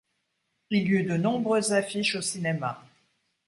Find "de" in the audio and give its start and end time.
1.03-1.15